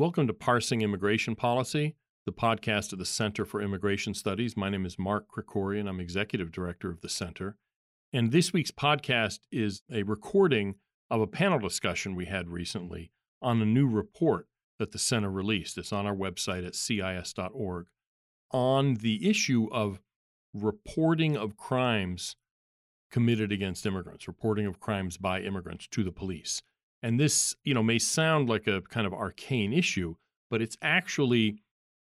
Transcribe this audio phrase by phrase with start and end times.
[0.00, 1.94] Welcome to Parsing Immigration Policy,
[2.24, 4.56] the podcast of the Center for Immigration Studies.
[4.56, 5.86] My name is Mark Krikorian.
[5.86, 7.58] I'm executive director of the center.
[8.10, 10.76] And this week's podcast is a recording
[11.10, 13.10] of a panel discussion we had recently
[13.42, 14.46] on a new report
[14.78, 15.76] that the center released.
[15.76, 17.88] It's on our website at cis.org
[18.52, 20.00] on the issue of
[20.54, 22.36] reporting of crimes
[23.10, 26.62] committed against immigrants, reporting of crimes by immigrants to the police.
[27.02, 30.16] And this, you know, may sound like a kind of arcane issue,
[30.50, 31.62] but it's actually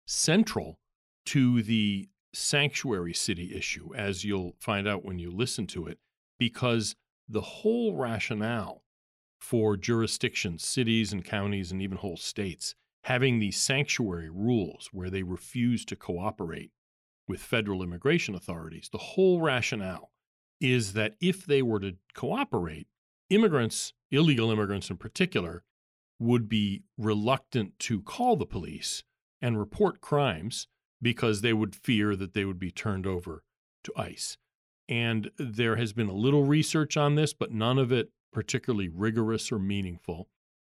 [0.07, 0.79] central
[1.27, 5.99] to the sanctuary city issue, as you'll find out when you listen to it,
[6.37, 6.95] because
[7.27, 8.83] the whole rationale
[9.39, 12.75] for jurisdictions, cities and counties, and even whole states
[13.05, 16.71] having these sanctuary rules where they refuse to cooperate
[17.27, 20.09] with federal immigration authorities, the whole rationale
[20.59, 22.87] is that if they were to cooperate,
[23.29, 25.63] immigrants illegal immigrants in particular,
[26.19, 29.03] would be reluctant to call the police
[29.41, 30.67] and report crimes
[31.01, 33.43] because they would fear that they would be turned over
[33.83, 34.37] to ICE.
[34.87, 39.51] And there has been a little research on this, but none of it particularly rigorous
[39.51, 40.29] or meaningful.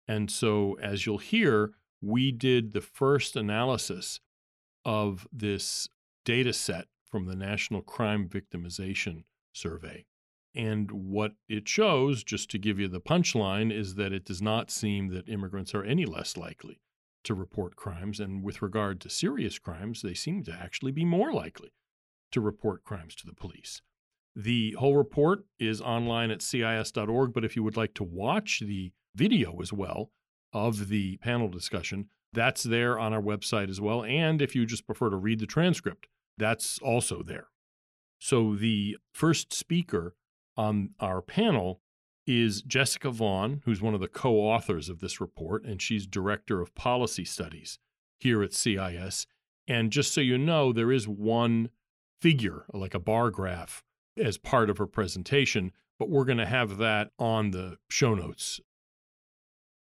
[0.07, 4.21] And so, as you'll hear, we did the first analysis
[4.85, 5.89] of this
[6.25, 10.05] data set from the National Crime Victimization Survey.
[10.55, 14.71] And what it shows, just to give you the punchline, is that it does not
[14.71, 16.81] seem that immigrants are any less likely
[17.25, 18.21] to report crimes.
[18.21, 21.73] And with regard to serious crimes, they seem to actually be more likely
[22.33, 23.81] to report crimes to the police.
[24.35, 28.93] The whole report is online at cis.org, but if you would like to watch the
[29.15, 30.11] video as well
[30.53, 34.03] of the panel discussion, that's there on our website as well.
[34.05, 36.09] And if you just prefer to read the transcript,
[36.39, 37.49] that's also there.
[38.19, 40.15] So the first speaker
[40.57, 41.81] on our panel
[42.27, 46.61] is Jessica Vaughn, who's one of the co authors of this report, and she's Director
[46.61, 47.79] of Policy Studies
[48.19, 49.27] here at CIS.
[49.67, 51.71] And just so you know, there is one
[52.21, 53.83] figure, like a bar graph,
[54.17, 58.61] as part of her presentation, but we're going to have that on the show notes.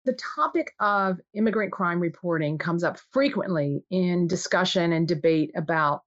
[0.04, 6.02] The topic of immigrant crime reporting comes up frequently in discussion and debate about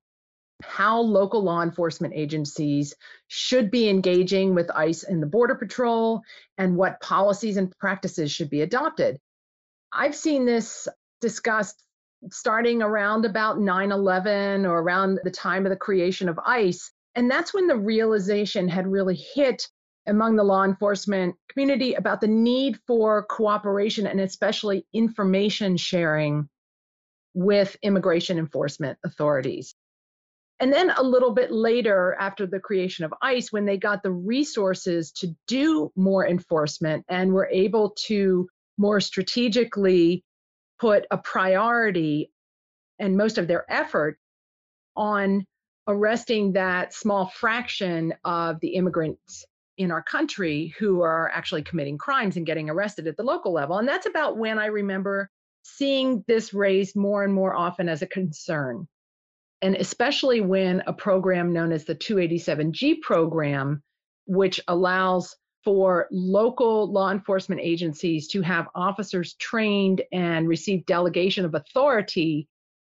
[0.64, 2.94] how local law enforcement agencies
[3.28, 6.22] should be engaging with ICE and the Border Patrol
[6.58, 9.20] and what policies and practices should be adopted.
[9.92, 10.88] I've seen this
[11.22, 11.84] discussed
[12.32, 16.92] starting around about 9 11 or around the time of the creation of ICE.
[17.16, 19.68] And that's when the realization had really hit
[20.08, 26.50] among the law enforcement community about the need for cooperation and especially information sharing
[27.34, 29.76] with immigration enforcement authorities.
[30.60, 34.12] And then a little bit later, after the creation of ICE, when they got the
[34.12, 38.48] resources to do more enforcement and were able to
[38.78, 40.24] more strategically
[40.80, 42.32] put a priority
[43.00, 44.18] and most of their effort
[44.96, 45.46] on
[45.88, 49.46] arresting that small fraction of the immigrants
[49.78, 53.78] in our country who are actually committing crimes and getting arrested at the local level.
[53.78, 55.30] And that's about when I remember
[55.64, 58.88] seeing this raised more and more often as a concern
[59.64, 63.82] and especially when a program known as the 287G program,
[64.28, 71.56] which allows for local law enforcement agencies to have officers trained and receive delegation of
[71.56, 72.46] authority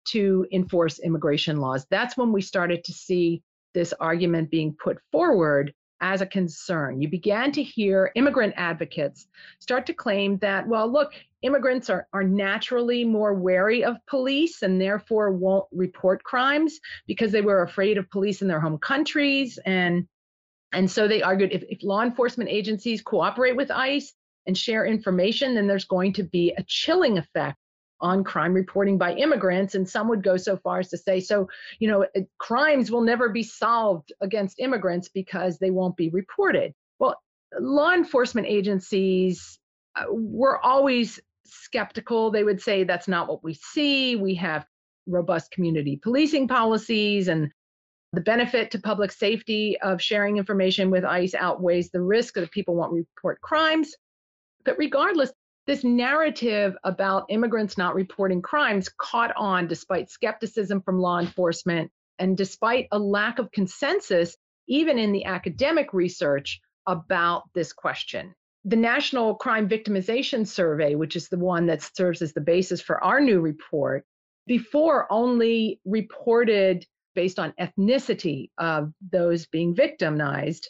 [0.09, 1.87] to enforce immigration laws.
[1.89, 3.41] That's when we started to see
[3.73, 7.01] this argument being put forward as a concern.
[7.01, 9.27] You began to hear immigrant advocates
[9.59, 14.79] start to claim that, well, look, immigrants are, are naturally more wary of police and
[14.79, 19.59] therefore won't report crimes because they were afraid of police in their home countries.
[19.65, 20.07] And,
[20.73, 24.13] and so they argued if, if law enforcement agencies cooperate with ICE
[24.45, 27.57] and share information, then there's going to be a chilling effect
[28.01, 29.75] on crime reporting by immigrants.
[29.75, 31.49] And some would go so far as to say, so,
[31.79, 32.05] you know,
[32.37, 36.73] crimes will never be solved against immigrants because they won't be reported.
[36.99, 37.15] Well,
[37.59, 39.59] law enforcement agencies
[39.95, 42.31] uh, were always skeptical.
[42.31, 44.15] They would say that's not what we see.
[44.15, 44.65] We have
[45.07, 47.49] robust community policing policies and
[48.13, 52.75] the benefit to public safety of sharing information with ICE outweighs the risk that people
[52.75, 53.95] won't report crimes.
[54.65, 55.31] But regardless,
[55.67, 62.37] this narrative about immigrants not reporting crimes caught on despite skepticism from law enforcement and
[62.37, 64.35] despite a lack of consensus,
[64.67, 68.33] even in the academic research, about this question.
[68.63, 73.03] The National Crime Victimization Survey, which is the one that serves as the basis for
[73.03, 74.05] our new report,
[74.47, 80.69] before only reported based on ethnicity of those being victimized.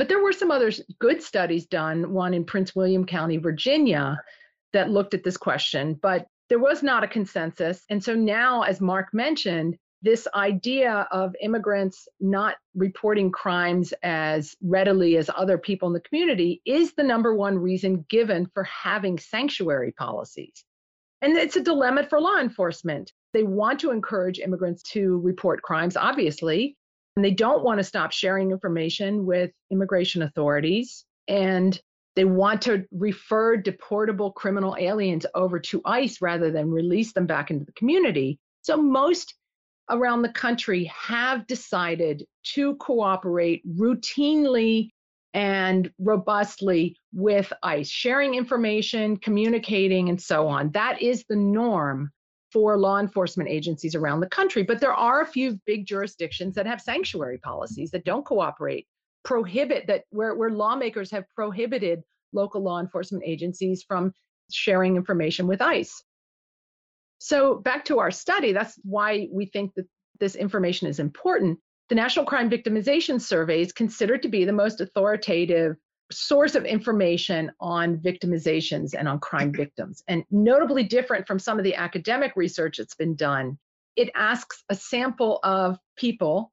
[0.00, 4.18] But there were some other good studies done, one in Prince William County, Virginia,
[4.72, 5.92] that looked at this question.
[5.92, 7.84] But there was not a consensus.
[7.90, 15.18] And so now, as Mark mentioned, this idea of immigrants not reporting crimes as readily
[15.18, 19.92] as other people in the community is the number one reason given for having sanctuary
[19.92, 20.64] policies.
[21.20, 23.12] And it's a dilemma for law enforcement.
[23.34, 26.78] They want to encourage immigrants to report crimes, obviously,
[27.20, 31.04] and they don't want to stop sharing information with immigration authorities.
[31.28, 31.78] And
[32.16, 37.50] they want to refer deportable criminal aliens over to ICE rather than release them back
[37.50, 38.38] into the community.
[38.62, 39.34] So most
[39.90, 42.24] around the country have decided
[42.54, 44.88] to cooperate routinely
[45.34, 50.70] and robustly with ICE, sharing information, communicating, and so on.
[50.70, 52.12] That is the norm
[52.52, 54.62] for law enforcement agencies around the country.
[54.62, 58.86] But there are a few big jurisdictions that have sanctuary policies that don't cooperate,
[59.24, 62.02] prohibit that where, where lawmakers have prohibited
[62.32, 64.12] local law enforcement agencies from
[64.50, 66.02] sharing information with ICE.
[67.18, 69.86] So, back to our study, that's why we think that
[70.18, 71.58] this information is important.
[71.88, 75.76] The National Crime Victimization Survey is considered to be the most authoritative
[76.10, 80.02] source of information on victimizations and on crime victims.
[80.08, 83.58] And notably different from some of the academic research that's been done,
[83.96, 86.52] it asks a sample of people.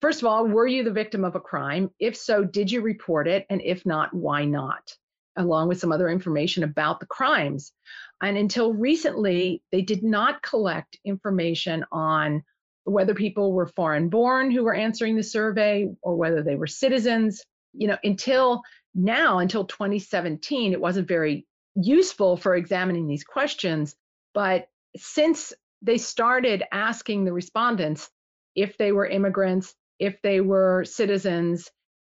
[0.00, 1.90] First of all, were you the victim of a crime?
[1.98, 3.46] If so, did you report it?
[3.50, 4.94] And if not, why not?
[5.36, 7.72] Along with some other information about the crimes.
[8.22, 12.42] And until recently, they did not collect information on
[12.84, 17.42] whether people were foreign born who were answering the survey or whether they were citizens.
[17.72, 18.62] You know, until
[18.94, 23.96] now, until 2017, it wasn't very useful for examining these questions.
[24.32, 25.52] But since
[25.82, 28.10] they started asking the respondents
[28.54, 31.70] if they were immigrants, if they were citizens,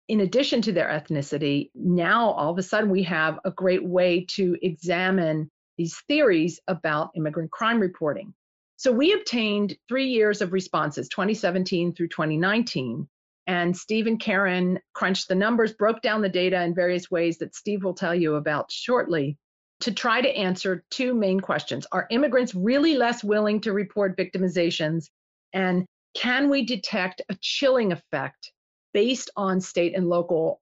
[0.07, 4.25] in addition to their ethnicity, now all of a sudden we have a great way
[4.29, 8.33] to examine these theories about immigrant crime reporting.
[8.77, 13.07] So we obtained three years of responses, 2017 through 2019.
[13.51, 17.53] And Steve and Karen crunched the numbers, broke down the data in various ways that
[17.53, 19.37] Steve will tell you about shortly
[19.81, 21.85] to try to answer two main questions.
[21.91, 25.09] Are immigrants really less willing to report victimizations?
[25.51, 28.53] And can we detect a chilling effect
[28.93, 30.61] based on state and local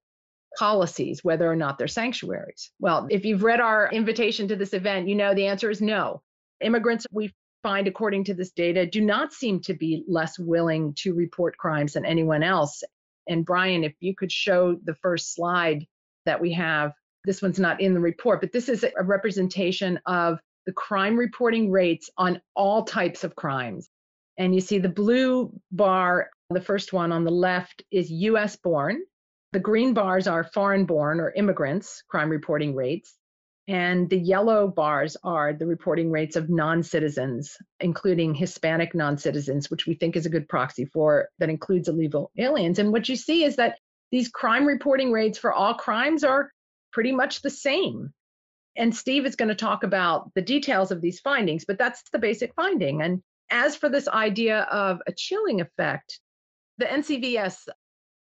[0.58, 2.72] policies, whether or not they're sanctuaries?
[2.80, 6.24] Well, if you've read our invitation to this event, you know the answer is no.
[6.60, 11.14] Immigrants, we find, according to this data, do not seem to be less willing to
[11.14, 12.84] report crimes than anyone else.
[13.28, 15.86] And Brian, if you could show the first slide
[16.26, 16.94] that we have,
[17.26, 21.72] this one's not in the report, but this is a representation of the crime reporting
[21.72, 23.90] rates on all types of crimes.
[24.38, 29.02] And you see the blue bar, the first one on the left is US born.
[29.52, 33.19] The green bars are foreign born or immigrants crime reporting rates.
[33.70, 39.70] And the yellow bars are the reporting rates of non citizens, including Hispanic non citizens,
[39.70, 42.80] which we think is a good proxy for that includes illegal aliens.
[42.80, 43.78] And what you see is that
[44.12, 46.52] these crime reporting rates for all crimes are
[46.92, 48.12] pretty much the same.
[48.76, 52.18] And Steve is going to talk about the details of these findings, but that's the
[52.18, 53.04] basic finding.
[53.04, 53.22] And
[53.52, 56.20] as for this idea of a chilling effect,
[56.80, 57.68] the NCVS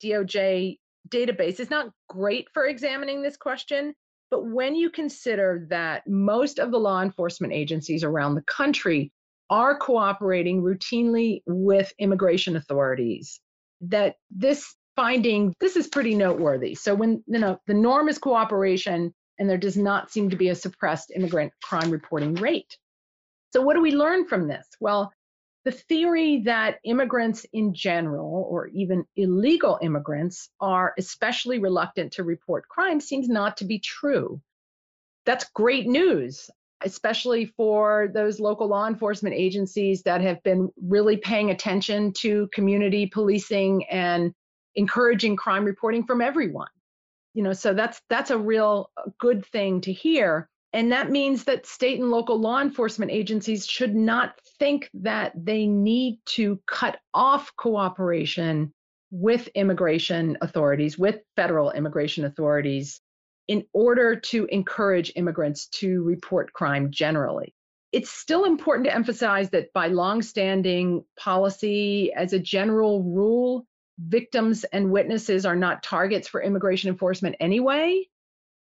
[0.03, 0.79] DOJ
[1.09, 3.95] database is not great for examining this question
[4.31, 9.13] but when you consider that most of the law enforcement agencies around the country
[9.51, 13.41] are cooperating routinely with immigration authorities,
[13.81, 16.75] that this finding this is pretty noteworthy.
[16.75, 20.49] So when you know the norm is cooperation and there does not seem to be
[20.49, 22.77] a suppressed immigrant crime reporting rate.
[23.53, 24.67] So what do we learn from this?
[24.81, 25.13] Well,
[25.67, 32.69] the theory that immigrants in general, or even illegal immigrants, are especially reluctant to report
[32.69, 34.41] crime seems not to be true.
[35.25, 36.49] That's great news,
[36.85, 43.09] especially for those local law enforcement agencies that have been really paying attention to community
[43.09, 44.33] policing and
[44.77, 46.71] encouraging crime reporting from everyone.
[47.35, 50.49] You know, so that's that's a real uh, good thing to hear.
[50.73, 55.67] And that means that state and local law enforcement agencies should not think that they
[55.67, 58.73] need to cut off cooperation
[59.11, 63.01] with immigration authorities, with federal immigration authorities,
[63.49, 67.55] in order to encourage immigrants to report crime generally.
[67.93, 73.67] It's still important to emphasize that by longstanding policy, as a general rule,
[73.99, 78.05] victims and witnesses are not targets for immigration enforcement anyway.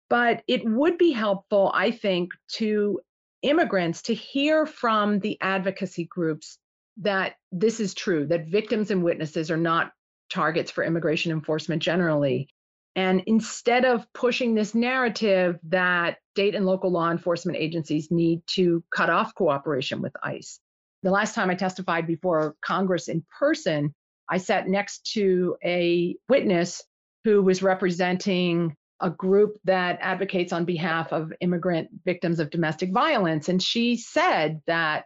[0.09, 3.01] But it would be helpful, I think, to
[3.41, 6.57] immigrants to hear from the advocacy groups
[6.97, 9.91] that this is true, that victims and witnesses are not
[10.29, 12.49] targets for immigration enforcement generally.
[12.95, 18.83] And instead of pushing this narrative that state and local law enforcement agencies need to
[18.91, 20.59] cut off cooperation with ICE.
[21.03, 23.93] The last time I testified before Congress in person,
[24.29, 26.83] I sat next to a witness
[27.23, 33.49] who was representing a group that advocates on behalf of immigrant victims of domestic violence.
[33.49, 35.05] And she said that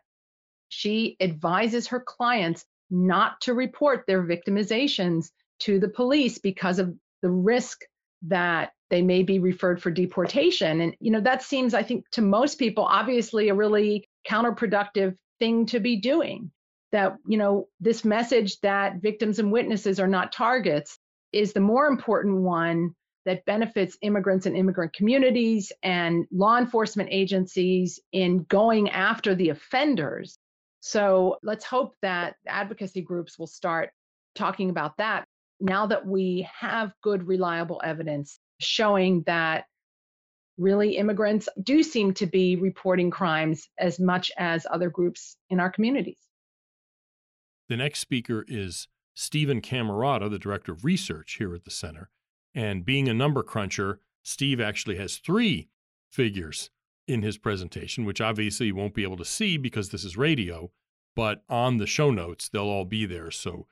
[0.70, 7.30] she advises her clients not to report their victimizations to the police because of the
[7.30, 7.82] risk
[8.24, 10.82] that they may be referred for deportation.
[10.82, 15.66] And, you know, that seems, I think, to most people, obviously a really counterproductive thing
[15.68, 16.52] to be doing.
[16.92, 21.00] That, you know, this message that victims and witnesses are not targets
[21.32, 22.96] is the more important one
[23.26, 30.38] that benefits immigrants and immigrant communities and law enforcement agencies in going after the offenders.
[30.80, 33.92] So let's hope that advocacy groups will start
[34.36, 35.26] talking about that
[35.62, 39.66] now that we have good, reliable evidence showing that
[40.58, 45.72] really immigrants do seem to be reporting crimes as much as other groups in our
[45.72, 46.20] communities.
[47.70, 52.10] The next speaker is Stephen Camarota, the director of research here at the center.
[52.54, 55.70] And being a number cruncher, Steve actually has three
[56.12, 56.70] figures
[57.08, 60.72] in his presentation, which obviously you won't be able to see because this is radio,
[61.16, 63.32] but on the show notes, they'll all be there.
[63.32, 63.68] So,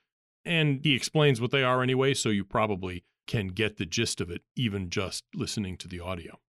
[0.46, 4.32] and he explains what they are anyway, so you probably can get the gist of
[4.32, 6.40] it, even just listening to the audio.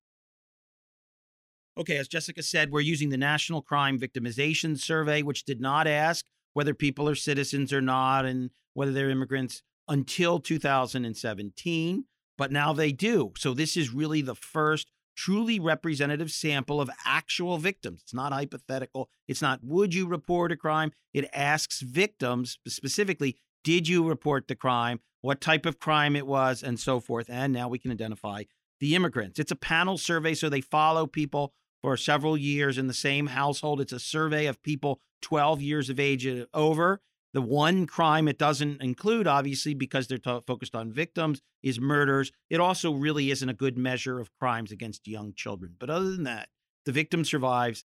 [1.78, 6.26] Okay, as Jessica said, we're using the National Crime Victimization Survey, which did not ask
[6.52, 12.04] whether people are citizens or not and whether they're immigrants until 2017
[12.40, 13.35] but now they do.
[13.37, 18.00] So this is really the first truly representative sample of actual victims.
[18.00, 19.11] It's not hypothetical.
[19.28, 20.92] It's not, would you report a crime?
[21.12, 25.00] It asks victims specifically, did you report the crime?
[25.20, 27.26] What type of crime it was, and so forth.
[27.28, 28.44] And now we can identify
[28.80, 29.38] the immigrants.
[29.38, 33.82] It's a panel survey, so they follow people for several years in the same household.
[33.82, 37.02] It's a survey of people 12 years of age over.
[37.32, 42.32] The one crime it doesn't include, obviously, because they're t- focused on victims, is murders.
[42.49, 45.76] It also really isn't a good measure of crimes against young children.
[45.78, 46.49] But other than that,
[46.87, 47.84] the victim survives.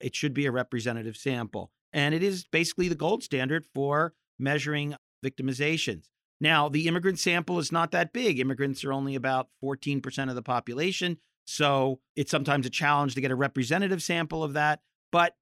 [0.00, 1.70] It should be a representative sample.
[1.92, 6.04] And it is basically the gold standard for measuring victimizations.
[6.40, 8.38] Now, the immigrant sample is not that big.
[8.38, 11.18] Immigrants are only about 14% of the population.
[11.46, 14.80] So it's sometimes a challenge to get a representative sample of that.
[15.12, 15.34] But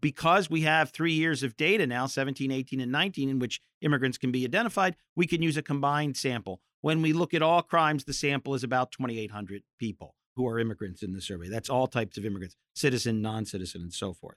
[0.00, 4.18] because we have three years of data now 17 18 and 19 in which immigrants
[4.18, 6.60] can be identified we can use a combined sample.
[6.82, 11.02] When we look at all crimes the sample is about 2800 people who are immigrants
[11.02, 11.48] in the survey.
[11.48, 14.36] That's all types of immigrants citizen non-citizen and so forth.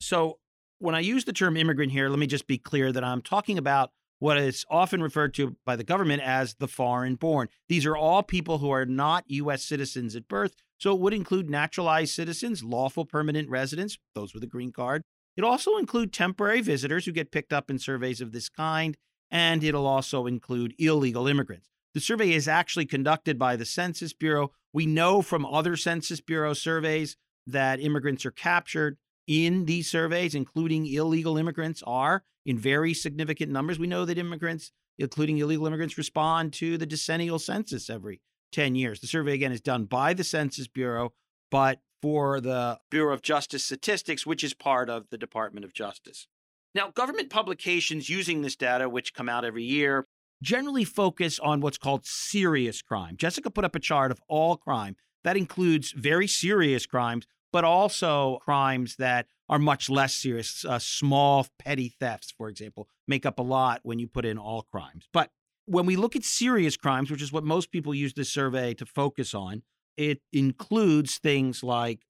[0.00, 0.38] So
[0.78, 3.58] when i use the term immigrant here let me just be clear that i'm talking
[3.58, 7.48] about what is often referred to by the government as the foreign born.
[7.68, 9.62] These are all people who are not U.S.
[9.62, 14.48] citizens at birth, so it would include naturalized citizens, lawful permanent residents, those with a
[14.48, 15.02] green card.
[15.36, 18.96] It also include temporary visitors who get picked up in surveys of this kind,
[19.30, 21.68] and it'll also include illegal immigrants.
[21.94, 24.52] The survey is actually conducted by the Census Bureau.
[24.72, 30.86] We know from other Census Bureau surveys that immigrants are captured in these surveys, including
[30.86, 33.78] illegal immigrants, are in very significant numbers.
[33.78, 38.20] We know that immigrants, including illegal immigrants, respond to the decennial census every
[38.52, 39.00] 10 years.
[39.00, 41.12] The survey, again, is done by the Census Bureau,
[41.50, 46.28] but for the Bureau of Justice Statistics, which is part of the Department of Justice.
[46.74, 50.06] Now, government publications using this data, which come out every year,
[50.42, 53.16] generally focus on what's called serious crime.
[53.16, 54.94] Jessica put up a chart of all crime.
[55.24, 60.62] That includes very serious crimes, but also crimes that are much less serious.
[60.62, 64.66] Uh, small petty thefts, for example, make up a lot when you put in all
[64.70, 65.08] crimes.
[65.10, 65.30] But
[65.64, 68.84] when we look at serious crimes, which is what most people use this survey to
[68.84, 69.62] focus on,
[69.96, 72.00] it includes things like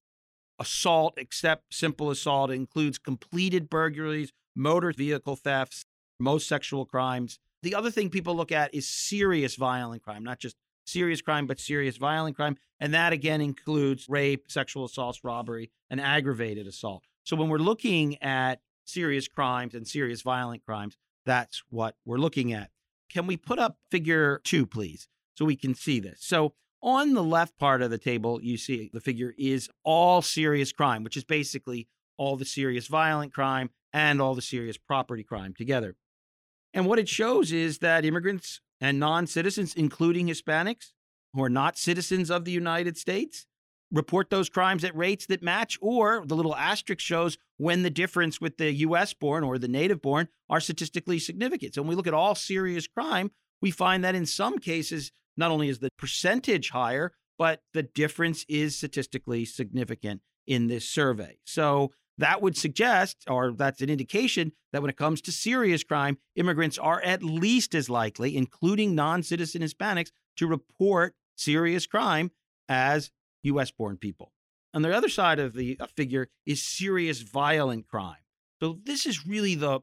[0.58, 5.84] assault, except simple assault, it includes completed burglaries, motor vehicle thefts,
[6.18, 7.38] most sexual crimes.
[7.62, 10.56] The other thing people look at is serious violent crime, not just
[10.86, 12.56] serious crime, but serious violent crime.
[12.80, 17.04] And that again includes rape, sexual assaults, robbery, and aggravated assault.
[17.24, 22.52] So when we're looking at serious crimes and serious violent crimes, that's what we're looking
[22.52, 22.70] at.
[23.10, 26.18] Can we put up figure two, please, so we can see this?
[26.20, 30.72] So on the left part of the table, you see the figure is all serious
[30.72, 35.54] crime, which is basically all the serious violent crime and all the serious property crime
[35.54, 35.96] together.
[36.72, 40.92] And what it shows is that immigrants and non citizens, including Hispanics
[41.32, 43.46] who are not citizens of the United States,
[43.92, 48.40] report those crimes at rates that match, or the little asterisk shows when the difference
[48.40, 51.74] with the US born or the native born are statistically significant.
[51.74, 53.30] So when we look at all serious crime,
[53.62, 58.44] we find that in some cases, not only is the percentage higher, but the difference
[58.48, 61.38] is statistically significant in this survey.
[61.44, 66.18] So that would suggest, or that's an indication, that when it comes to serious crime,
[66.34, 72.30] immigrants are at least as likely, including non citizen Hispanics, to report serious crime
[72.68, 73.10] as
[73.42, 74.32] US born people.
[74.74, 78.24] On the other side of the uh, figure is serious violent crime.
[78.60, 79.80] So this is really the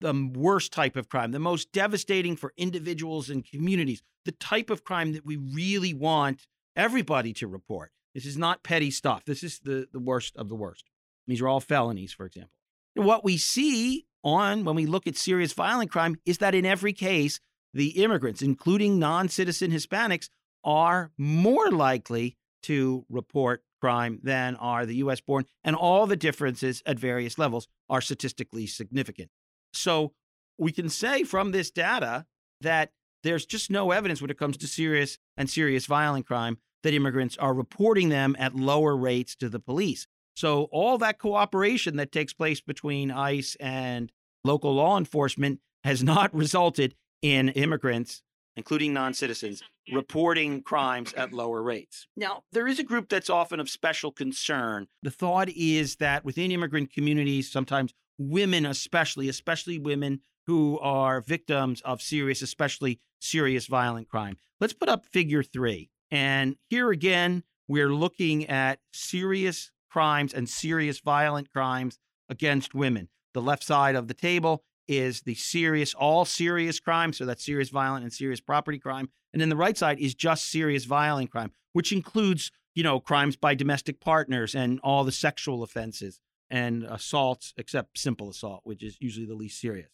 [0.00, 4.82] the worst type of crime, the most devastating for individuals and communities, the type of
[4.82, 7.92] crime that we really want everybody to report.
[8.12, 9.24] This is not petty stuff.
[9.24, 10.90] This is the, the worst of the worst.
[11.26, 12.52] These are all felonies, for example.
[12.94, 16.92] What we see on when we look at serious violent crime is that in every
[16.92, 17.40] case,
[17.74, 20.28] the immigrants, including non citizen Hispanics,
[20.64, 25.44] are more likely to report crime than are the US born.
[25.64, 29.30] And all the differences at various levels are statistically significant.
[29.72, 30.12] So
[30.58, 32.26] we can say from this data
[32.60, 32.92] that
[33.24, 37.36] there's just no evidence when it comes to serious and serious violent crime that immigrants
[37.38, 40.06] are reporting them at lower rates to the police.
[40.34, 44.10] So all that cooperation that takes place between ICE and
[44.44, 48.22] local law enforcement has not resulted in immigrants,
[48.56, 49.62] including non citizens,
[49.92, 52.06] reporting crimes at lower rates.
[52.16, 54.88] Now, there is a group that's often of special concern.
[55.02, 61.80] The thought is that within immigrant communities, sometimes women, especially, especially women who are victims
[61.82, 64.36] of serious, especially serious violent crime.
[64.60, 65.90] Let's put up figure three.
[66.10, 73.08] And here again, we're looking at serious crimes and serious violent crimes against women.
[73.34, 77.18] The left side of the table is the serious, all serious crimes.
[77.18, 79.10] So that's serious violent and serious property crime.
[79.32, 83.36] And then the right side is just serious violent crime, which includes, you know, crimes
[83.36, 86.20] by domestic partners and all the sexual offenses
[86.50, 89.90] and assaults, except simple assault, which is usually the least serious.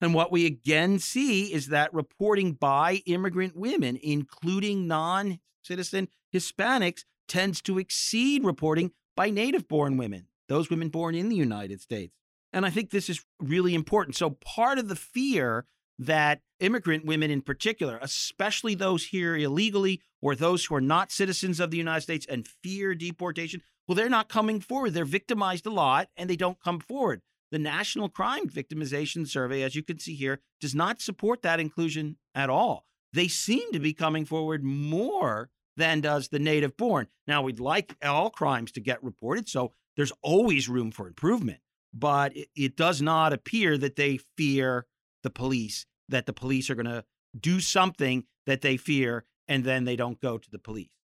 [0.00, 7.04] And what we again see is that reporting by immigrant women, including non citizen Hispanics,
[7.28, 12.14] tends to exceed reporting by native born women, those women born in the United States.
[12.52, 14.16] And I think this is really important.
[14.16, 15.64] So, part of the fear
[15.98, 21.60] that immigrant women in particular, especially those here illegally or those who are not citizens
[21.60, 24.94] of the United States and fear deportation, well, they're not coming forward.
[24.94, 27.20] They're victimized a lot and they don't come forward.
[27.50, 32.16] The National Crime Victimization Survey, as you can see here, does not support that inclusion
[32.34, 32.86] at all.
[33.12, 37.08] They seem to be coming forward more than does the native born.
[37.26, 41.60] Now, we'd like all crimes to get reported, so there's always room for improvement,
[41.92, 44.86] but it, it does not appear that they fear
[45.22, 47.04] the police, that the police are going to
[47.38, 50.96] do something that they fear, and then they don't go to the police.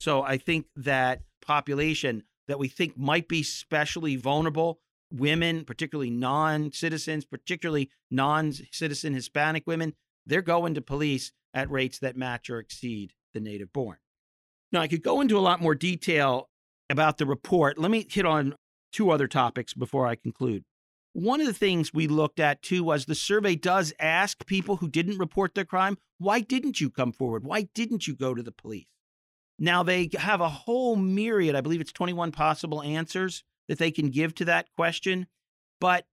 [0.00, 6.72] So I think that population that we think might be specially vulnerable women, particularly non
[6.72, 9.94] citizens, particularly non citizen Hispanic women,
[10.26, 13.96] they're going to police at rates that match or exceed the native born.
[14.74, 16.50] Now, I could go into a lot more detail
[16.90, 17.78] about the report.
[17.78, 18.56] Let me hit on
[18.92, 20.64] two other topics before I conclude.
[21.12, 24.88] One of the things we looked at too was the survey does ask people who
[24.88, 27.44] didn't report their crime, why didn't you come forward?
[27.44, 28.88] Why didn't you go to the police?
[29.60, 34.10] Now they have a whole myriad, I believe it's 21 possible answers that they can
[34.10, 35.28] give to that question.
[35.80, 36.06] But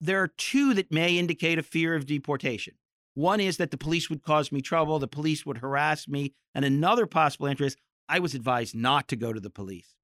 [0.00, 2.76] there are two that may indicate a fear of deportation.
[3.12, 6.32] One is that the police would cause me trouble, the police would harass me.
[6.54, 7.76] And another possible answer is
[8.08, 9.94] I was advised not to go to the police,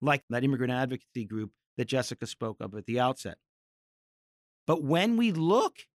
[0.00, 3.38] like that immigrant advocacy group that Jessica spoke of at the outset.
[4.66, 5.86] But when we look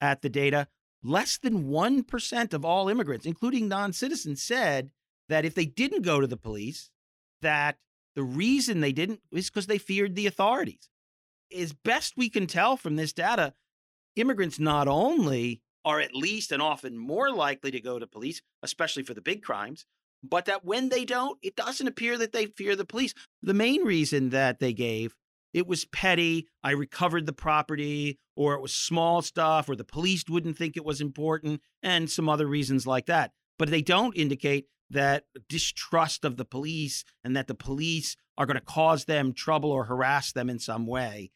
[0.00, 0.68] at the data,
[1.02, 4.90] less than 1% of all immigrants, including non citizens, said
[5.28, 6.90] that if they didn't go to the police,
[7.42, 7.76] that
[8.14, 10.88] the reason they didn't is because they feared the authorities.
[11.56, 13.54] As best we can tell from this data,
[14.16, 19.02] immigrants not only are at least and often more likely to go to police, especially
[19.02, 19.86] for the big crimes,
[20.22, 23.14] but that when they don't, it doesn't appear that they fear the police.
[23.42, 25.16] The main reason that they gave
[25.52, 30.24] it was petty, I recovered the property, or it was small stuff, or the police
[30.28, 33.32] wouldn't think it was important, and some other reasons like that.
[33.58, 38.58] But they don't indicate that distrust of the police and that the police are going
[38.58, 41.30] to cause them trouble or harass them in some way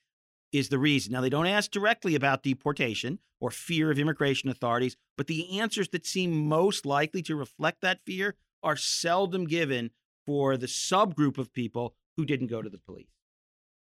[0.52, 1.12] is the reason.
[1.12, 5.88] Now, they don't ask directly about deportation or fear of immigration authorities, but the answers
[5.90, 9.90] that seem most likely to reflect that fear are seldom given
[10.26, 13.06] for the subgroup of people who didn't go to the police.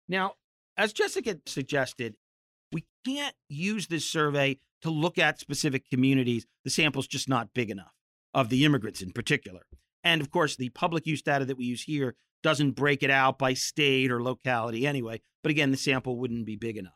[0.08, 0.34] Now,
[0.76, 2.14] as Jessica suggested,
[2.72, 6.46] we can't use this survey to look at specific communities.
[6.64, 7.92] The sample's just not big enough
[8.32, 9.62] of the immigrants in particular.
[10.02, 13.38] And of course, the public use data that we use here doesn't break it out
[13.38, 15.20] by state or locality anyway.
[15.42, 16.94] But again, the sample wouldn't be big enough.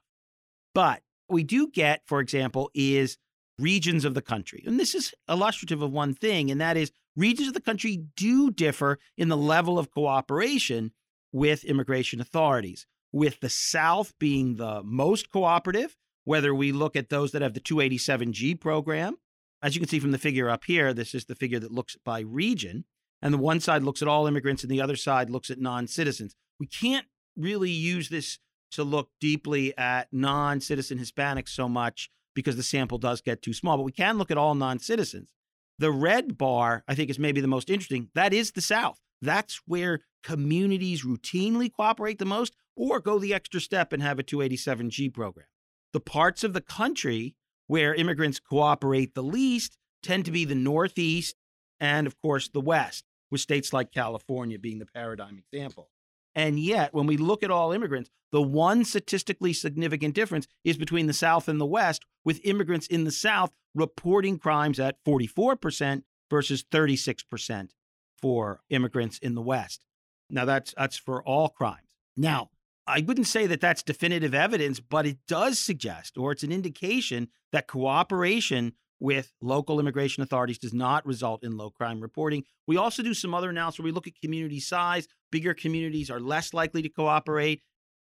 [0.75, 3.19] But we do get, for example, is
[3.59, 4.63] regions of the country.
[4.67, 8.51] And this is illustrative of one thing, and that is regions of the country do
[8.51, 10.93] differ in the level of cooperation
[11.33, 17.33] with immigration authorities, with the South being the most cooperative, whether we look at those
[17.33, 19.17] that have the 287G program.
[19.63, 21.97] As you can see from the figure up here, this is the figure that looks
[22.05, 22.85] by region.
[23.23, 25.87] And the one side looks at all immigrants and the other side looks at non
[25.87, 26.37] citizens.
[26.61, 28.39] We can't really use this
[28.73, 33.53] to look deeply at non citizen Hispanics so much because the sample does get too
[33.53, 35.29] small, but we can look at all non citizens.
[35.79, 38.11] The red bar, I think, is maybe the most interesting.
[38.15, 39.01] That is the South.
[39.21, 44.23] That's where communities routinely cooperate the most or go the extra step and have a
[44.23, 45.47] 287G program.
[45.93, 51.37] The parts of the country where immigrants cooperate the least tend to be the Northeast
[51.81, 55.89] and, of course, the West, with states like California being the paradigm example.
[56.35, 61.07] And yet, when we look at all immigrants, the one statistically significant difference is between
[61.07, 66.65] the South and the West, with immigrants in the South reporting crimes at 44% versus
[66.65, 67.71] 36%
[68.21, 69.85] for immigrants in the West.
[70.31, 71.87] Now, that's, that's for all crimes.
[72.17, 72.51] Now,
[72.87, 77.29] I wouldn't say that that's definitive evidence, but it does suggest, or it's an indication
[77.53, 78.73] that cooperation
[79.05, 82.43] with local immigration authorities does not result in low crime reporting.
[82.67, 85.07] We also do some other analysis where we look at community size.
[85.31, 87.61] Bigger communities are less likely to cooperate.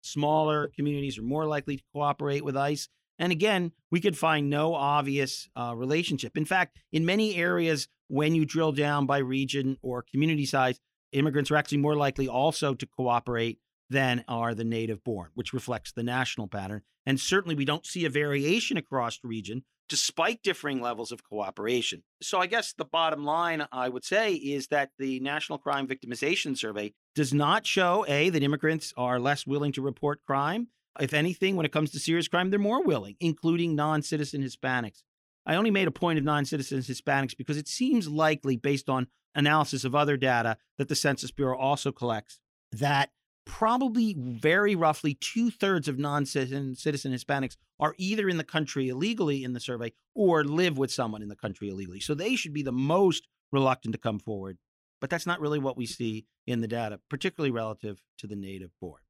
[0.02, 2.88] Smaller communities are more likely to cooperate with ICE.
[3.18, 6.36] And again, we could find no obvious uh, relationship.
[6.36, 10.78] In fact, in many areas, when you drill down by region or community size,
[11.10, 13.58] immigrants are actually more likely also to cooperate
[13.90, 16.82] than are the native born, which reflects the national pattern.
[17.04, 22.02] And certainly we don't see a variation across the region despite differing levels of cooperation.
[22.22, 26.56] So I guess the bottom line I would say is that the National Crime Victimization
[26.56, 30.68] Survey does not show A, that immigrants are less willing to report crime.
[30.98, 35.02] If anything, when it comes to serious crime, they're more willing, including non citizen Hispanics.
[35.44, 39.06] I only made a point of non citizen Hispanics because it seems likely, based on
[39.34, 42.40] analysis of other data that the Census Bureau also collects,
[42.72, 43.10] that
[43.46, 49.42] probably very roughly two thirds of non citizen Hispanics are either in the country illegally
[49.42, 52.00] in the survey or live with someone in the country illegally.
[52.00, 54.58] So they should be the most reluctant to come forward.
[55.00, 58.70] But that's not really what we see in the data, particularly relative to the native
[58.80, 59.00] born.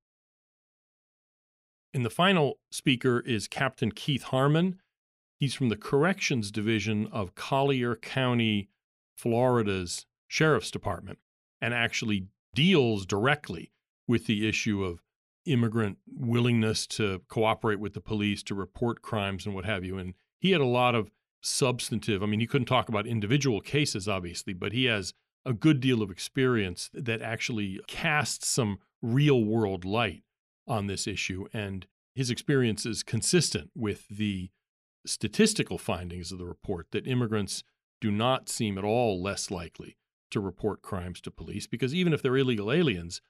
[1.94, 4.80] And the final speaker is Captain Keith Harmon.
[5.38, 8.68] He's from the Corrections Division of Collier County,
[9.16, 11.18] Florida's Sheriff's Department,
[11.60, 13.70] and actually deals directly
[14.06, 15.02] with the issue of
[15.44, 19.96] immigrant willingness to cooperate with the police, to report crimes and what have you.
[19.98, 24.08] And he had a lot of substantive, I mean, he couldn't talk about individual cases,
[24.08, 25.14] obviously, but he has
[25.44, 30.24] a good deal of experience that actually casts some real world light
[30.66, 31.46] on this issue.
[31.52, 34.50] And his experience is consistent with the
[35.06, 37.62] statistical findings of the report that immigrants
[38.00, 39.96] do not seem at all less likely
[40.30, 43.20] to report crimes to police because even if they're illegal aliens,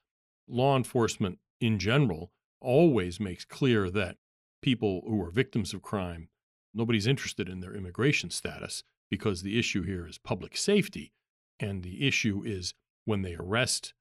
[0.47, 2.31] law enforcement in general
[2.61, 4.17] always makes clear that
[4.61, 6.29] people who are victims of crime,
[6.73, 11.13] nobody's interested in their immigration status because the issue here is public safety.
[11.59, 12.73] And the issue is
[13.05, 13.93] when they arrest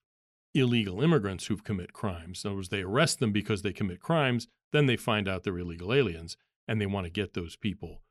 [0.55, 2.45] illegal immigrants who've commit crimes.
[2.45, 5.59] In other words, they arrest them because they commit crimes, then they find out they're
[5.59, 8.03] illegal aliens, and they want to get those people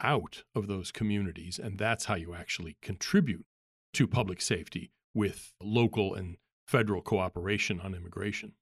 [0.00, 1.58] out of those communities.
[1.58, 3.46] And that's how you actually contribute
[3.94, 6.36] to public safety with local and
[6.66, 8.52] federal cooperation on immigration.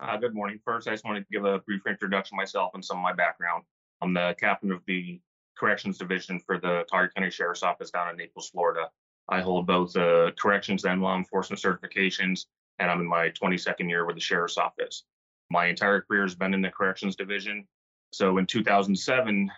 [0.00, 0.58] Uh, good morning.
[0.64, 3.64] First, I just wanted to give a brief introduction myself and some of my background.
[4.00, 5.20] I'm the captain of the
[5.56, 8.90] Corrections Division for the Collier County Sheriff's Office down in Naples, Florida.
[9.28, 12.46] I hold both uh, corrections and law enforcement certifications,
[12.78, 15.04] and I'm in my 22nd year with the Sheriff's Office.
[15.50, 17.66] My entire career has been in the Corrections Division.
[18.12, 19.50] So in 2007,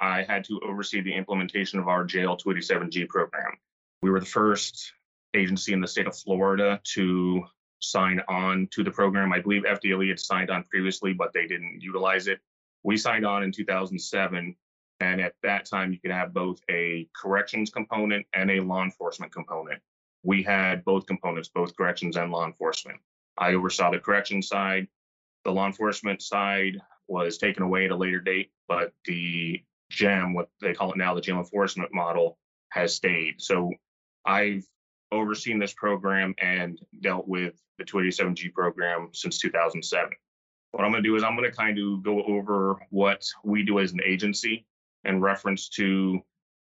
[0.00, 3.52] I had to oversee the implementation of our Jail 287G program.
[4.02, 4.92] We were the first
[5.34, 7.44] agency in the state of Florida to
[7.80, 9.32] sign on to the program.
[9.32, 12.40] I believe FDLE had signed on previously, but they didn't utilize it.
[12.82, 14.56] We signed on in 2007,
[15.00, 19.32] and at that time, you could have both a corrections component and a law enforcement
[19.32, 19.80] component.
[20.22, 23.00] We had both components, both corrections and law enforcement.
[23.36, 24.86] I oversaw the corrections side.
[25.44, 30.48] The law enforcement side was taken away at a later date, but the JEM, what
[30.60, 32.38] they call it now, the jail enforcement model,
[32.70, 33.40] has stayed.
[33.40, 33.72] So
[34.24, 34.64] I've
[35.12, 40.10] overseen this program and dealt with the 287G program since 2007.
[40.72, 43.62] What I'm going to do is I'm going to kind of go over what we
[43.62, 44.66] do as an agency
[45.04, 46.20] in reference to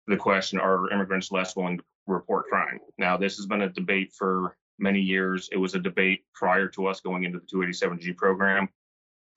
[0.06, 2.78] the question are immigrants less willing to report crime?
[2.98, 5.48] Now, this has been a debate for many years.
[5.50, 8.68] It was a debate prior to us going into the 287G program.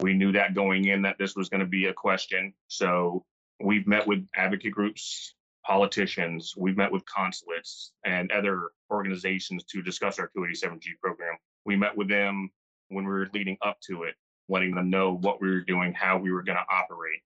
[0.01, 2.53] We knew that going in that this was going to be a question.
[2.67, 3.25] So
[3.61, 5.35] we've met with advocate groups
[5.69, 11.37] politicians, we've met with consulates and other organizations to discuss our 287G program.
[11.63, 12.49] We met with them
[12.87, 14.15] when we were leading up to it,
[14.49, 17.19] letting them know what we were doing, how we were going to operate.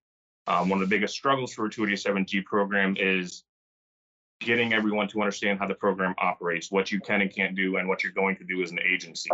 [0.47, 3.45] Um, one of the biggest struggles for a 287G program is
[4.41, 7.87] getting everyone to understand how the program operates, what you can and can't do, and
[7.87, 9.29] what you're going to do as an agency.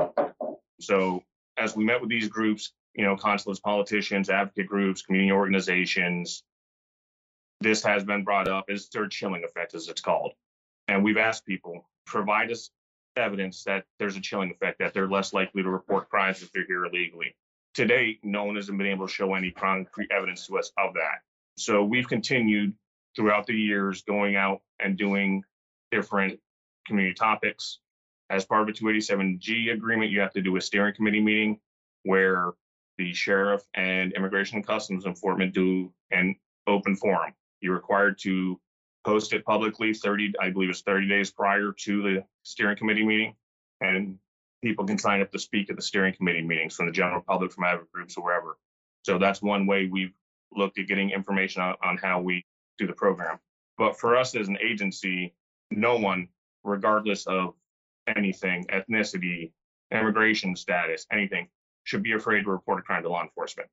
[0.80, 1.24] So,
[1.58, 6.44] as we met with these groups, you know, consulates, politicians, advocate groups, community organizations,
[7.62, 8.66] this has been brought up.
[8.70, 10.32] Is there a chilling effect, as it's called?
[10.88, 12.70] And we've asked people, provide us
[13.16, 16.66] evidence that there's a chilling effect, that they're less likely to report crimes if they're
[16.66, 17.36] here illegally.
[17.76, 20.94] To date, no one has been able to show any concrete evidence to us of
[20.96, 21.20] that.
[21.58, 22.74] So we've continued
[23.16, 25.44] throughout the years going out and doing
[25.92, 26.40] different
[26.86, 27.80] community topics.
[28.30, 31.60] As part of a 287G agreement, you have to do a steering committee meeting
[32.04, 32.52] where
[32.98, 36.36] the sheriff and immigration and customs enforcement do an
[36.68, 37.34] open forum.
[37.62, 38.60] You're required to
[39.06, 43.36] post it publicly 30, I believe it's 30 days prior to the steering committee meeting.
[43.82, 44.18] And
[44.64, 47.52] people can sign up to speak at the steering committee meetings from the general public,
[47.52, 48.58] from advocate groups, or wherever.
[49.04, 50.14] So that's one way we've
[50.52, 52.46] looked at getting information on, on how we
[52.78, 53.40] do the program.
[53.78, 55.34] But for us as an agency,
[55.72, 56.28] no one,
[56.64, 57.54] regardless of
[58.16, 59.52] anything, ethnicity,
[59.92, 61.48] immigration status, anything,
[61.84, 63.70] should be afraid to report a crime to law enforcement.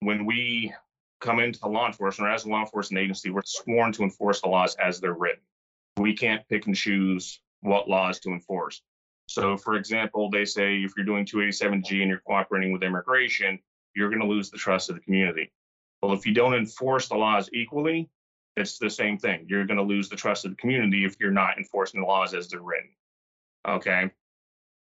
[0.00, 0.72] When we
[1.20, 4.40] come into the law enforcement or as a law enforcement agency, we're sworn to enforce
[4.40, 5.42] the laws as they're written.
[5.98, 8.82] We can't pick and choose what laws to enforce.
[9.26, 13.60] So, for example, they say if you're doing 287G and you're cooperating with immigration,
[13.94, 15.52] you're going to lose the trust of the community.
[16.02, 18.08] Well, if you don't enforce the laws equally,
[18.56, 19.46] it's the same thing.
[19.48, 22.34] You're going to lose the trust of the community if you're not enforcing the laws
[22.34, 22.90] as they're written.
[23.68, 24.10] Okay.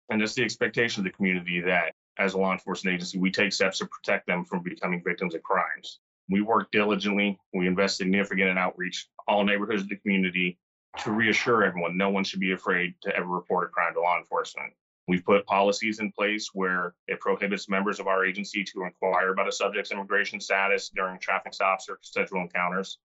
[0.10, 3.54] And it's the expectation of the community that as a law enforcement agency, we take
[3.54, 6.00] steps to protect them from becoming victims of crimes.
[6.30, 7.40] We work diligently.
[7.54, 10.58] We invest significant in outreach, all neighborhoods of the community
[11.00, 14.18] to reassure everyone no one should be afraid to ever report a crime to law
[14.18, 14.74] enforcement.
[15.08, 19.50] We've put policies in place where it prohibits members of our agency to inquire about
[19.50, 23.00] a subject's immigration status during traffic stops or consensual encounters.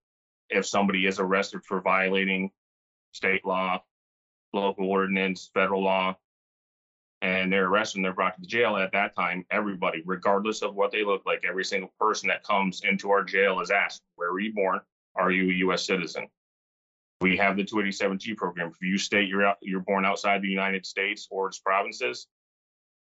[0.49, 2.51] If somebody is arrested for violating
[3.13, 3.83] state law,
[4.53, 6.17] local ordinance, federal law,
[7.23, 10.75] and they're arrested and they're brought to the jail at that time everybody regardless of
[10.75, 14.33] what they look like every single person that comes into our jail is asked where
[14.33, 14.81] were you born?
[15.17, 16.29] Are you a us citizen?
[17.21, 18.69] We have the 287g program.
[18.69, 22.27] If you state you're out, you're born outside the united states or its provinces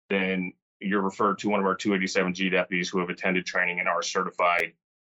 [0.10, 4.02] then you're referred to one of our 287g deputies who have attended training and are
[4.02, 4.74] certified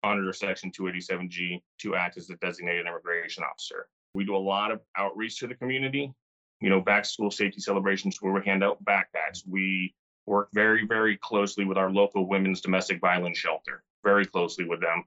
[0.04, 3.88] under section 287g to act as the designated immigration officer.
[4.14, 6.12] We do a lot of outreach to the community
[6.60, 9.46] you know, back to school safety celebrations where we hand out backpacks.
[9.46, 9.94] We
[10.26, 15.04] work very, very closely with our local women's domestic violence shelter, very closely with them.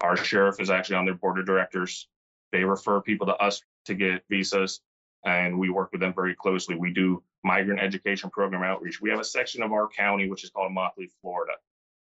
[0.00, 2.08] Our sheriff is actually on their board of directors.
[2.52, 4.80] They refer people to us to get visas,
[5.24, 6.76] and we work with them very closely.
[6.76, 9.00] We do migrant education program outreach.
[9.00, 11.52] We have a section of our county which is called Immokalee, Florida.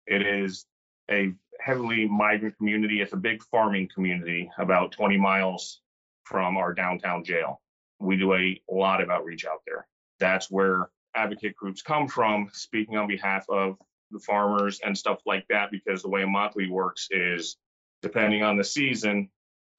[0.07, 0.65] It is
[1.09, 3.01] a heavily migrant community.
[3.01, 5.81] It's a big farming community about 20 miles
[6.23, 7.61] from our downtown jail
[8.05, 9.87] we do a lot of outreach out there.
[10.19, 13.77] That's where advocate groups come from, speaking on behalf of
[14.11, 17.57] the farmers and stuff like that, because the way Immokalee works is
[18.01, 19.29] depending on the season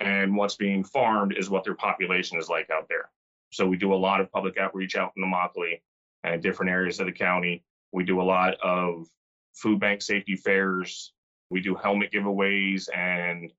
[0.01, 3.09] and what's being farmed is what their population is like out there.
[3.51, 5.81] So we do a lot of public outreach out in Immokalee
[6.25, 7.63] and different areas of the county.
[7.93, 9.07] We do a lot of
[9.55, 11.13] food bank safety fairs.
[11.51, 13.53] We do helmet giveaways and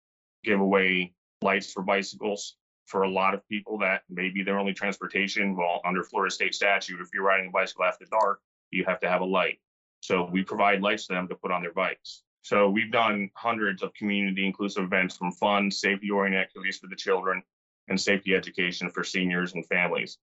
[0.44, 2.57] give away lights for bicycles
[2.88, 7.00] for a lot of people that maybe their only transportation, well, under Florida state statute,
[7.02, 8.40] if you're riding a bicycle after dark,
[8.72, 9.60] you have to have a light.
[10.02, 12.24] So we provide lights to them to put on their bikes.
[12.42, 16.96] So we've done hundreds of community inclusive events from fun, safety oriented activities for the
[16.96, 17.44] children
[17.90, 20.18] and safety education for seniors and families.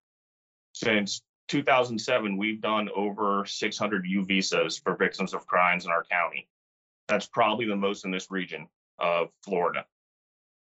[0.72, 6.48] Since 2007, we've done over 600 U visas for victims of crimes in our county.
[7.08, 9.84] That's probably the most in this region of Florida.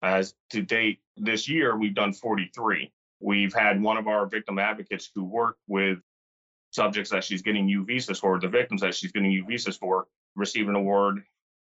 [0.01, 2.91] As to date this year, we've done 43.
[3.21, 5.99] We've had one of our victim advocates who worked with
[6.71, 10.07] subjects that she's getting U visas for, the victims that she's getting U visas for,
[10.35, 11.23] receive an award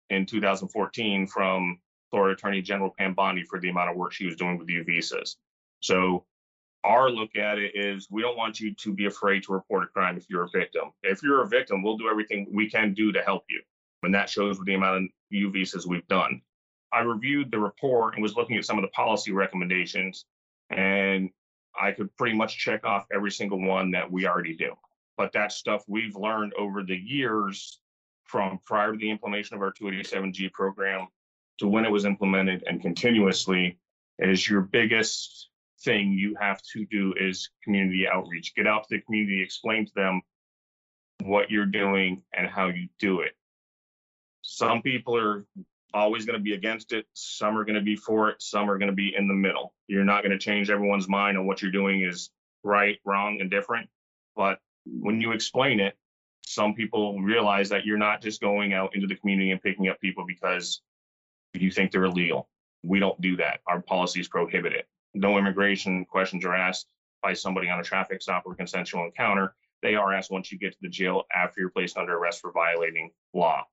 [0.09, 4.35] in 2014 from Florida Attorney General Pam Bondi for the amount of work she was
[4.35, 5.37] doing with U visas.
[5.79, 6.25] So
[6.83, 9.87] our look at it is we don't want you to be afraid to report a
[9.87, 10.91] crime if you're a victim.
[11.03, 13.61] If you're a victim, we'll do everything we can do to help you.
[14.03, 16.41] And that shows with the amount of U visas we've done.
[16.95, 20.25] I reviewed the report and was looking at some of the policy recommendations,
[20.69, 21.29] and
[21.79, 24.73] I could pretty much check off every single one that we already do.
[25.17, 27.79] But that's stuff we've learned over the years
[28.23, 31.07] from prior to the implementation of our 287G program
[31.59, 33.77] to when it was implemented and continuously
[34.19, 35.49] is your biggest
[35.81, 38.55] thing you have to do is community outreach.
[38.55, 40.21] Get out to the community, explain to them
[41.23, 43.33] what you're doing and how you do it.
[44.41, 45.45] Some people are
[45.95, 47.05] always going to be against it.
[47.13, 48.41] Some are going to be for it.
[48.41, 49.73] Some are going to be in the middle.
[49.87, 52.29] You're not going to change everyone's mind on what you're doing is
[52.63, 53.89] right, wrong, and different.
[54.35, 55.95] But when you explain it,
[56.45, 59.99] some people realize that you're not just going out into the community and picking up
[59.99, 60.81] people because
[61.53, 62.49] you think they're illegal.
[62.83, 63.61] We don't do that.
[63.65, 64.87] Our policies prohibit it.
[65.13, 66.87] No immigration questions are asked
[67.23, 69.55] by somebody on a traffic stop or consensual encounter.
[69.81, 72.51] They are asked once you get to the jail after you're placed under arrest for
[72.51, 73.63] violating law.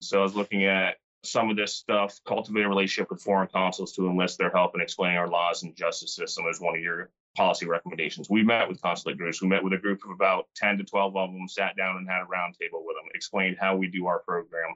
[0.00, 3.92] So I was looking at some of this stuff, cultivate a relationship with foreign consuls
[3.92, 7.10] to enlist their help in explaining our laws and justice system as one of your
[7.36, 8.30] policy recommendations.
[8.30, 9.42] We met with consulate groups.
[9.42, 12.08] We met with a group of about 10 to 12 of them, sat down and
[12.08, 14.74] had a roundtable with them, explained how we do our program,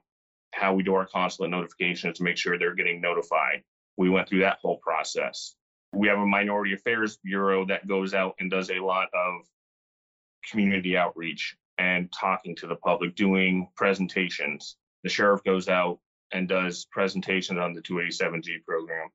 [0.52, 3.62] how we do our consulate notifications to make sure they're getting notified.
[3.96, 5.54] We went through that whole process.
[5.92, 9.46] We have a minority affairs bureau that goes out and does a lot of
[10.50, 14.76] community outreach and talking to the public, doing presentations.
[15.02, 15.98] The sheriff goes out
[16.32, 19.08] and does presentations on the 287G program.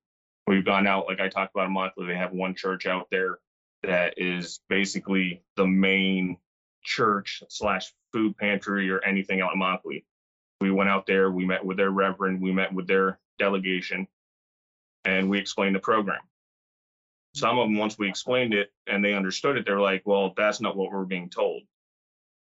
[0.47, 3.39] We've gone out, like I talked about a month, they have one church out there
[3.83, 6.37] that is basically the main
[6.83, 10.03] church slash food pantry or anything out in Immokalee.
[10.61, 14.07] We went out there, we met with their reverend, we met with their delegation,
[15.05, 16.21] and we explained the program.
[17.35, 20.59] Some of them, once we explained it and they understood it, they're like, well, that's
[20.59, 21.61] not what we're being told.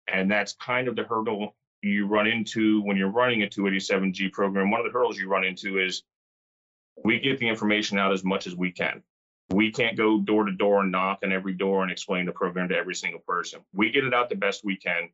[0.08, 4.72] And that's kind of the hurdle you run into when you're running a 287G program.
[4.72, 6.04] One of the hurdles you run into is
[7.04, 9.04] we get the information out as much as we can.
[9.50, 12.70] We can't go door to door and knock on every door and explain the program
[12.70, 13.62] to every single person.
[13.74, 15.10] We get it out the best we can.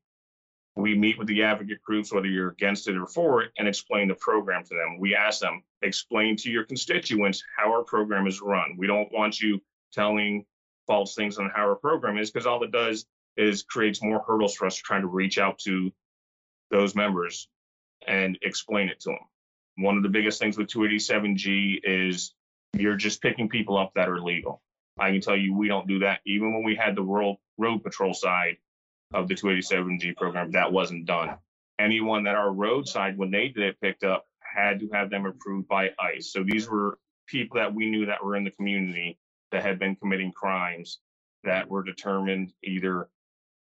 [0.76, 4.08] We meet with the advocate groups, whether you're against it or for it, and explain
[4.08, 4.98] the program to them.
[5.00, 8.76] We ask them, explain to your constituents how our program is run.
[8.78, 10.46] We don't want you telling
[10.88, 13.06] false things on how our program is because all it does
[13.38, 15.92] is creates more hurdles for us trying to reach out to
[16.74, 17.48] those members
[18.06, 19.20] and explain it to them.
[19.78, 22.34] One of the biggest things with 287G is
[22.74, 24.62] you're just picking people up that are legal.
[25.00, 26.20] I can tell you we don't do that.
[26.26, 28.58] Even when we had the World Road Patrol side
[29.14, 31.38] of the 287G program, that wasn't done.
[31.80, 35.68] Anyone that our roadside, when they did it picked up, had to have them approved
[35.68, 36.32] by ICE.
[36.32, 39.18] So these were people that we knew that were in the community
[39.52, 41.00] that had been committing crimes
[41.44, 43.10] that were determined either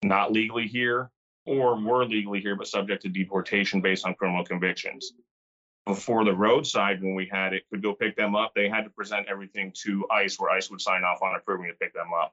[0.02, 1.10] not legally here
[1.46, 5.12] or were legally here but subject to deportation based on criminal convictions.
[5.86, 8.90] Before the roadside, when we had it, could go pick them up, they had to
[8.90, 12.32] present everything to ICE, where ICE would sign off on approving to pick them up.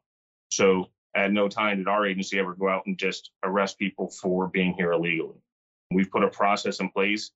[0.49, 4.47] So at no time did our agency ever go out and just arrest people for
[4.47, 5.41] being here illegally.
[5.91, 7.31] We've put a process in place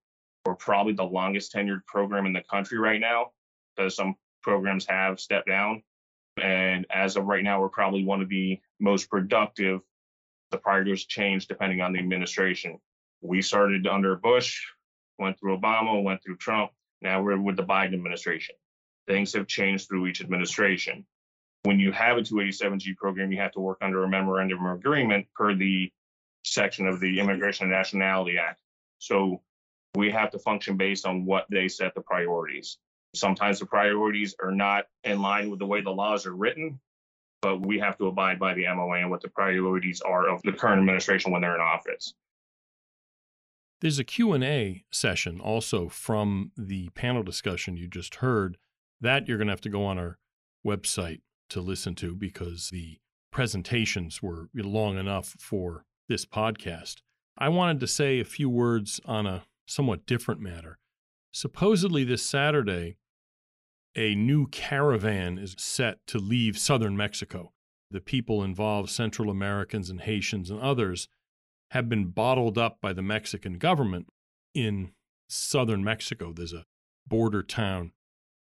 [0.46, 3.32] for probably the longest tenured program in the country right now,
[3.76, 5.84] because some programs have stepped down.
[6.42, 9.82] And as of right now, we're probably one of the most productive
[10.52, 12.80] the priorities change depending on the administration.
[13.22, 14.62] We started under Bush,
[15.18, 16.72] went through Obama, went through Trump.
[17.02, 18.56] Now we're with the Biden administration.
[19.08, 21.06] Things have changed through each administration.
[21.64, 25.28] When you have a 287G program, you have to work under a memorandum of agreement
[25.36, 25.92] per the
[26.44, 28.62] section of the Immigration and Nationality Act.
[29.00, 29.42] So
[29.96, 32.78] we have to function based on what they set the priorities.
[33.16, 36.80] Sometimes the priorities are not in line with the way the laws are written,
[37.46, 40.52] but we have to abide by the MOA and what the priorities are of the
[40.52, 42.16] current administration when they're in office.
[43.82, 48.58] There's a Q&A session also from the panel discussion you just heard.
[49.00, 50.18] That you're going to have to go on our
[50.66, 52.98] website to listen to because the
[53.32, 57.02] presentations were long enough for this podcast.
[57.38, 60.80] I wanted to say a few words on a somewhat different matter.
[61.32, 62.96] Supposedly, this Saturday,
[63.96, 67.54] a new caravan is set to leave southern Mexico.
[67.90, 71.08] The people involved, Central Americans and Haitians and others,
[71.72, 74.08] have been bottled up by the Mexican government
[74.54, 74.92] in
[75.30, 76.34] southern Mexico.
[76.34, 76.66] There's a
[77.08, 77.92] border town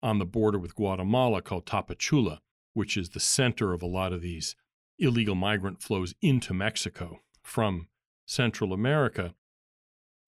[0.03, 2.39] on the border with Guatemala called Tapachula,
[2.73, 4.55] which is the center of a lot of these
[4.99, 7.87] illegal migrant flows into Mexico from
[8.25, 9.33] Central America.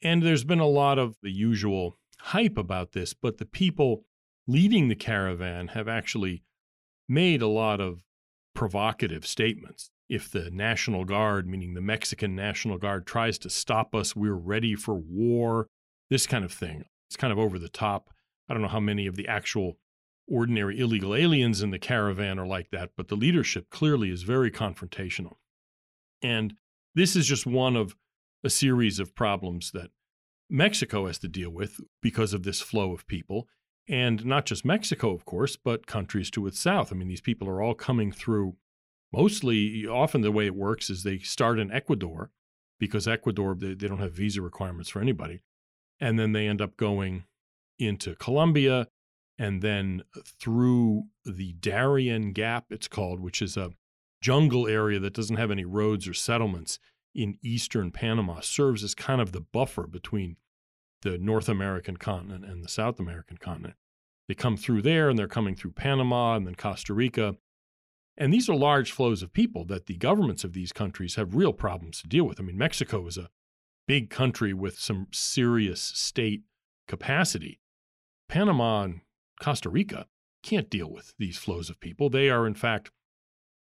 [0.01, 4.06] And there's been a lot of the usual hype about this, but the people
[4.48, 6.43] leading the caravan have actually
[7.08, 8.04] made a lot of
[8.56, 9.91] provocative statements.
[10.10, 14.74] If the National Guard, meaning the Mexican National Guard, tries to stop us, we're ready
[14.74, 15.68] for war,
[16.10, 16.86] this kind of thing.
[17.10, 18.10] It's kind of over the top.
[18.50, 19.78] I don't know how many of the actual
[20.28, 24.52] ordinary illegal aliens in the caravan are like that, but the leadership clearly is very
[24.52, 25.36] confrontational.
[26.22, 26.56] And
[26.95, 27.95] this is just one of
[28.43, 29.89] a series of problems that
[30.50, 33.48] Mexico has to deal with because of this flow of people.
[33.90, 36.92] And not just Mexico, of course, but countries to its south.
[36.92, 38.56] I mean, these people are all coming through
[39.14, 42.32] mostly, often the way it works is they start in Ecuador
[42.80, 45.42] because Ecuador, they, they don't have visa requirements for anybody.
[46.00, 47.24] And then they end up going
[47.80, 48.88] into Colombia
[49.40, 53.72] and then through the Darien Gap, it's called, which is a
[54.22, 56.80] jungle area that doesn't have any roads or settlements
[57.14, 60.38] in eastern Panama, serves as kind of the buffer between
[61.02, 63.76] the North American continent and the South American continent.
[64.28, 67.36] They come through there and they're coming through Panama and then Costa Rica.
[68.18, 71.54] And these are large flows of people that the governments of these countries have real
[71.54, 72.39] problems to deal with.
[72.39, 73.30] I mean, Mexico is a
[73.88, 76.41] big country with some serious state
[76.88, 77.62] capacity.
[78.28, 79.02] Panama and
[79.39, 80.08] Costa Rica
[80.43, 82.10] can't deal with these flows of people.
[82.10, 82.91] They are, in fact,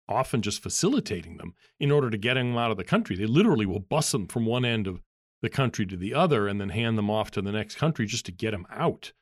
[0.09, 3.17] often just facilitating them in order to get them out of the country.
[3.17, 5.01] They literally will bus them from one end of
[5.43, 8.27] the country to the other and then hand them off to the next country just
[8.27, 9.13] to get them out.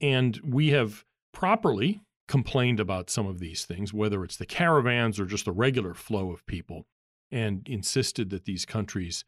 [0.00, 5.26] And we have properly complained about some of these things, whether it's the caravans or
[5.26, 6.86] just the regular flow of people,
[7.30, 9.24] and insisted that these countries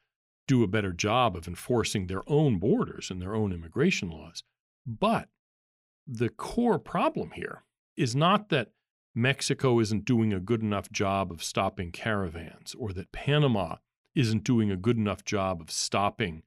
[0.48, 4.42] do a better job of enforcing their own borders and their own immigration laws.
[4.86, 5.28] But
[6.06, 7.62] the core problem here
[7.96, 8.70] is not that
[9.14, 13.76] Mexico isn't doing a good enough job of stopping caravans or that Panama
[14.14, 16.42] isn't doing a good enough job of stopping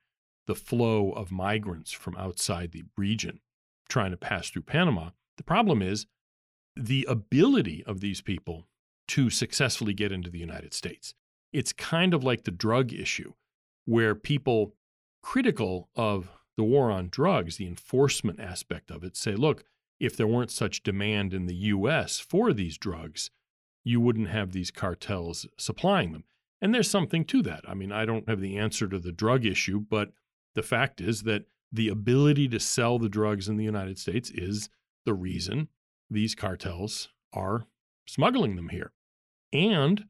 [0.47, 3.39] the flow of migrants from outside the region
[3.89, 5.09] trying to pass through Panama.
[5.37, 6.07] The problem is
[6.75, 8.67] the ability of these people
[9.09, 11.13] to successfully get into the United States.
[11.53, 13.33] It's kind of like the drug issue,
[13.85, 14.73] where people
[15.21, 19.63] critical of the war on drugs, the enforcement aspect of it, say, look,
[19.99, 23.31] if there weren't such demand in the US for these drugs,
[23.83, 26.25] you wouldn't have these cartels supplying them.
[26.65, 27.61] And there's something to that.
[27.67, 30.09] I mean, I don't have the answer to the drug issue, but
[30.55, 34.67] the fact is that the ability to sell the drugs in the United States is
[35.05, 35.67] the reason
[36.09, 37.67] these cartels are
[38.07, 38.93] smuggling them here.
[39.53, 40.05] And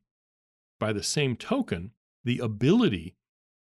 [0.80, 1.92] by the same token,
[2.24, 3.18] the ability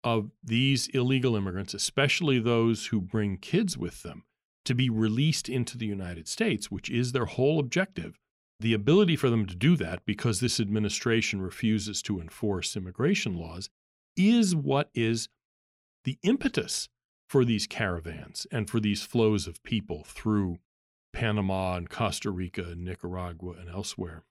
[0.03, 4.25] of these illegal immigrants, especially those who bring kids with them,
[4.65, 8.19] to be released into the United States, which is their whole objective,
[8.61, 13.71] the ability for them to do that because this administration refuses to enforce immigration laws
[14.17, 15.29] is what is
[16.05, 16.89] the impetus
[17.29, 20.59] for these caravans and for these flows of people through
[21.13, 24.25] Panama and Costa Rica and Nicaragua and elsewhere.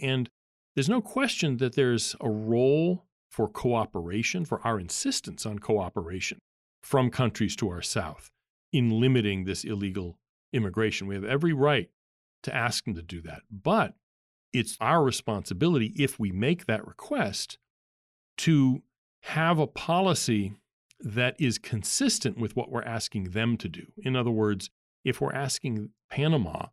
[0.00, 0.30] And
[0.74, 6.38] there's no question that there's a role for cooperation, for our insistence on cooperation
[6.82, 8.30] from countries to our south
[8.72, 10.18] in limiting this illegal
[10.52, 11.06] immigration.
[11.06, 11.90] We have every right
[12.42, 13.42] to ask them to do that.
[13.50, 13.94] But
[14.52, 17.58] it's our responsibility, if we make that request,
[18.38, 18.82] to
[19.22, 20.54] have a policy
[21.00, 23.86] that is consistent with what we're asking them to do.
[24.02, 24.70] In other words,
[25.04, 26.66] if we're asking Panama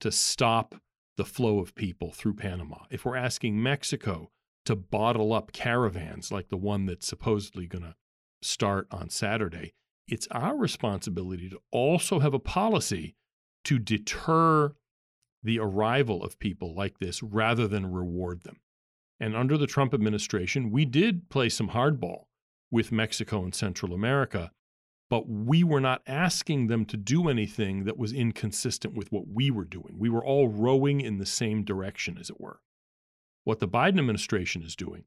[0.00, 0.74] to stop
[1.16, 4.30] the flow of people through Panama, if we're asking Mexico
[4.66, 7.94] to bottle up caravans like the one that's supposedly going to
[8.42, 9.72] start on Saturday,
[10.08, 13.14] it's our responsibility to also have a policy
[13.64, 14.74] to deter
[15.44, 18.56] the arrival of people like this rather than reward them.
[19.20, 22.24] And under the Trump administration, we did play some hardball
[22.70, 24.50] with Mexico and Central America,
[25.08, 29.50] but we were not asking them to do anything that was inconsistent with what we
[29.50, 29.96] were doing.
[29.98, 32.60] We were all rowing in the same direction, as it were.
[33.44, 35.04] What the Biden administration is doing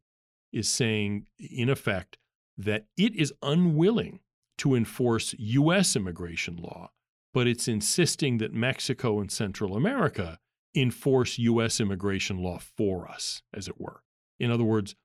[0.54, 2.18] is saying, in effect,
[2.58, 4.20] that it is unwilling
[4.60, 5.96] to enforce U.S.
[5.96, 6.92] immigration law,
[7.38, 10.40] but it's insisting that Mexico and Central America
[10.74, 11.80] enforce U.S.
[11.80, 14.02] immigration law for us, as it were.
[14.40, 14.96] In other words,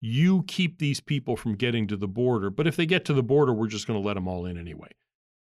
[0.00, 3.20] you keep these people from getting to the border, but if they get to the
[3.24, 4.90] border, we're just going to let them all in anyway.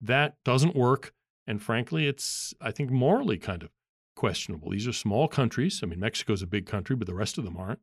[0.00, 1.12] That doesn't work.
[1.46, 3.68] And frankly, it's, I think, morally kind of
[4.16, 4.70] questionable.
[4.70, 5.80] These are small countries.
[5.82, 7.80] I mean, Mexico's a big country, but the rest of them aren't.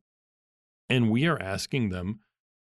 [0.88, 2.18] And we are asking them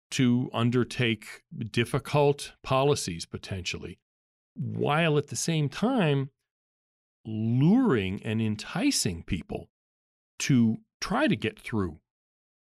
[0.10, 4.00] to undertake difficult policies potentially,
[4.56, 6.30] while at the same time
[7.26, 9.70] luring and enticing people
[10.40, 12.00] to try to get through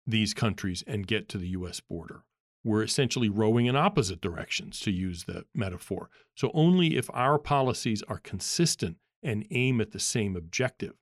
[0.07, 2.25] these countries and get to the US border.
[2.63, 6.09] We're essentially rowing in opposite directions, to use the metaphor.
[6.35, 10.95] So, only if our policies are consistent and aim at the same objective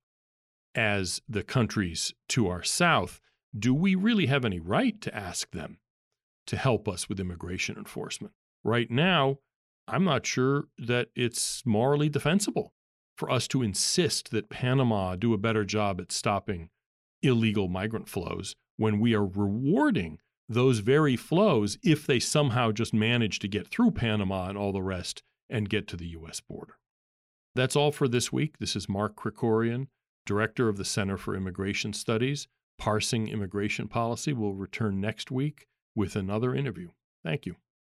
[0.74, 3.20] as the countries to our south,
[3.56, 5.78] do we really have any right to ask them
[6.46, 8.34] to help us with immigration enforcement?
[8.64, 9.38] Right now,
[9.88, 12.72] I'm not sure that it's morally defensible
[13.16, 16.70] for us to insist that Panama do a better job at stopping
[17.22, 20.18] illegal migrant flows when we are rewarding
[20.48, 24.82] those very flows if they somehow just manage to get through Panama and all the
[24.82, 26.78] rest and get to the US border.
[27.54, 28.58] That's all for this week.
[28.58, 29.88] This is Mark Krikorian,
[30.26, 32.48] Director of the Center for Immigration Studies.
[32.78, 36.88] Parsing Immigration Policy will return next week with another interview.
[37.22, 37.56] Thank you.